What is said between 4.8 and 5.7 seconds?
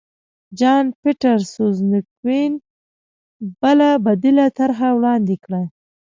وړاندې کړه.